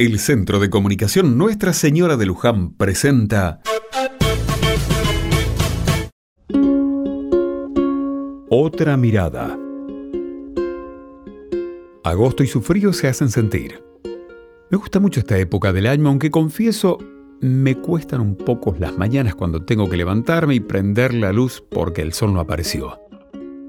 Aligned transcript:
El 0.00 0.20
Centro 0.20 0.60
de 0.60 0.70
Comunicación 0.70 1.36
Nuestra 1.36 1.72
Señora 1.72 2.16
de 2.16 2.24
Luján 2.24 2.72
presenta 2.74 3.60
Otra 8.48 8.96
mirada. 8.96 9.58
Agosto 12.04 12.44
y 12.44 12.46
su 12.46 12.62
frío 12.62 12.92
se 12.92 13.08
hacen 13.08 13.28
sentir. 13.28 13.82
Me 14.70 14.78
gusta 14.78 15.00
mucho 15.00 15.18
esta 15.18 15.36
época 15.36 15.72
del 15.72 15.88
año, 15.88 16.06
aunque 16.10 16.30
confieso, 16.30 16.98
me 17.40 17.74
cuestan 17.74 18.20
un 18.20 18.36
poco 18.36 18.76
las 18.78 18.96
mañanas 18.96 19.34
cuando 19.34 19.64
tengo 19.64 19.88
que 19.88 19.96
levantarme 19.96 20.54
y 20.54 20.60
prender 20.60 21.12
la 21.12 21.32
luz 21.32 21.60
porque 21.68 22.02
el 22.02 22.12
sol 22.12 22.32
no 22.32 22.38
apareció. 22.38 23.00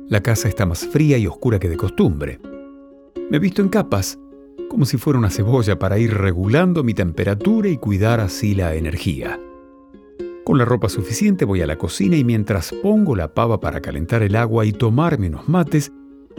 La 0.08 0.22
casa 0.22 0.48
está 0.48 0.68
más 0.68 0.86
fría 0.86 1.18
y 1.18 1.26
oscura 1.26 1.58
que 1.58 1.70
de 1.70 1.78
costumbre. 1.78 2.40
Me 3.32 3.38
he 3.38 3.40
visto 3.40 3.64
en 3.64 3.70
capas 3.70 4.20
como 4.70 4.86
si 4.86 4.98
fuera 4.98 5.20
una 5.20 5.30
cebolla 5.30 5.78
para 5.78 5.98
ir 5.98 6.14
regulando 6.14 6.84
mi 6.84 6.94
temperatura 6.94 7.68
y 7.68 7.78
cuidar 7.78 8.20
así 8.20 8.56
la 8.56 8.76
energía. 8.76 9.40
Con 10.46 10.58
la 10.58 10.66
ropa 10.66 10.90
suficiente 10.90 11.46
voy 11.46 11.62
a 11.62 11.68
la 11.68 11.78
cocina 11.78 12.16
y 12.16 12.24
mientras 12.24 12.72
pongo 12.82 13.16
la 13.16 13.34
pava 13.34 13.60
para 13.60 13.82
calentar 13.82 14.24
el 14.24 14.36
agua 14.36 14.66
y 14.66 14.72
tomarme 14.72 15.28
unos 15.28 15.50
mates, 15.50 15.92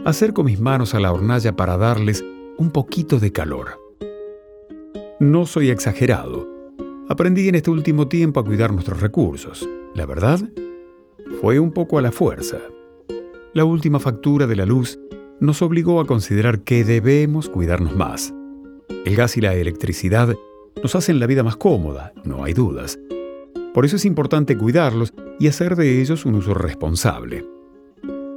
acerco 0.03 0.43
mis 0.43 0.59
manos 0.59 0.95
a 0.95 0.99
la 0.99 1.13
hornalla 1.13 1.55
para 1.55 1.77
darles 1.77 2.25
un 2.57 2.71
poquito 2.71 3.19
de 3.19 3.31
calor. 3.31 3.79
No 5.19 5.45
soy 5.45 5.69
exagerado. 5.69 6.47
Aprendí 7.09 7.47
en 7.47 7.55
este 7.55 7.69
último 7.69 8.07
tiempo 8.07 8.39
a 8.39 8.45
cuidar 8.45 8.73
nuestros 8.73 9.01
recursos. 9.01 9.67
La 9.93 10.05
verdad, 10.05 10.39
fue 11.39 11.59
un 11.59 11.71
poco 11.71 11.97
a 11.97 12.01
la 12.01 12.11
fuerza. 12.11 12.57
La 13.53 13.65
última 13.65 13.99
factura 13.99 14.47
de 14.47 14.55
la 14.55 14.65
luz 14.65 14.99
nos 15.41 15.63
obligó 15.63 15.99
a 15.99 16.05
considerar 16.05 16.61
que 16.61 16.85
debemos 16.85 17.49
cuidarnos 17.49 17.95
más. 17.95 18.33
El 19.05 19.15
gas 19.15 19.35
y 19.37 19.41
la 19.41 19.55
electricidad 19.55 20.35
nos 20.81 20.95
hacen 20.95 21.19
la 21.19 21.25
vida 21.25 21.43
más 21.43 21.57
cómoda, 21.57 22.13
no 22.23 22.43
hay 22.43 22.53
dudas. 22.53 22.99
Por 23.73 23.83
eso 23.83 23.95
es 23.95 24.05
importante 24.05 24.55
cuidarlos 24.55 25.13
y 25.39 25.47
hacer 25.47 25.75
de 25.75 25.99
ellos 25.99 26.25
un 26.25 26.35
uso 26.35 26.53
responsable. 26.53 27.43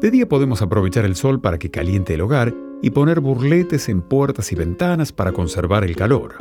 De 0.00 0.10
día 0.10 0.26
podemos 0.28 0.62
aprovechar 0.62 1.04
el 1.04 1.14
sol 1.14 1.40
para 1.40 1.58
que 1.58 1.70
caliente 1.70 2.14
el 2.14 2.22
hogar 2.22 2.54
y 2.80 2.90
poner 2.90 3.20
burletes 3.20 3.90
en 3.90 4.00
puertas 4.00 4.50
y 4.52 4.54
ventanas 4.54 5.12
para 5.12 5.32
conservar 5.32 5.84
el 5.84 5.96
calor. 5.96 6.36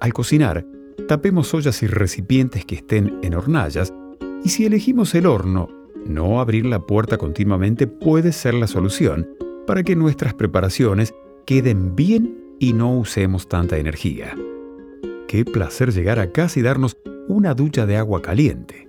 Al 0.00 0.12
cocinar, 0.14 0.64
tapemos 1.08 1.52
ollas 1.52 1.82
y 1.82 1.86
recipientes 1.86 2.64
que 2.64 2.76
estén 2.76 3.18
en 3.22 3.34
hornallas 3.34 3.92
y 4.44 4.48
si 4.48 4.64
elegimos 4.64 5.14
el 5.14 5.26
horno 5.26 5.68
no 6.08 6.40
abrir 6.40 6.66
la 6.66 6.80
puerta 6.80 7.18
continuamente 7.18 7.86
puede 7.86 8.32
ser 8.32 8.54
la 8.54 8.66
solución 8.66 9.28
para 9.66 9.82
que 9.82 9.96
nuestras 9.96 10.34
preparaciones 10.34 11.14
queden 11.44 11.94
bien 11.96 12.56
y 12.58 12.72
no 12.72 12.96
usemos 12.96 13.48
tanta 13.48 13.78
energía. 13.78 14.34
Qué 15.28 15.44
placer 15.44 15.92
llegar 15.92 16.18
a 16.18 16.30
casa 16.30 16.58
y 16.58 16.62
darnos 16.62 16.96
una 17.28 17.54
ducha 17.54 17.86
de 17.86 17.96
agua 17.96 18.22
caliente. 18.22 18.88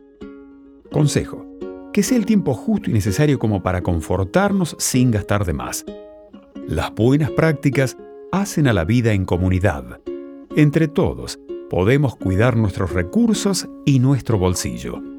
Consejo. 0.92 1.46
Que 1.94 2.04
sea 2.04 2.18
el 2.18 2.26
tiempo 2.26 2.54
justo 2.54 2.90
y 2.90 2.94
necesario 2.94 3.40
como 3.40 3.64
para 3.64 3.82
confortarnos 3.82 4.76
sin 4.78 5.10
gastar 5.10 5.46
de 5.46 5.54
más. 5.54 5.84
Las 6.68 6.94
buenas 6.94 7.32
prácticas 7.32 7.98
hacen 8.32 8.68
a 8.68 8.74
la 8.74 8.86
vida 8.86 9.14
en 9.14 9.26
comunidad. 9.26 10.00
Entre 10.56 10.88
todos, 10.88 11.40
podemos 11.70 12.16
cuidar 12.16 12.56
nuestros 12.56 12.92
recursos 12.94 13.68
y 13.86 14.00
nuestro 14.00 14.38
bolsillo. 14.38 15.17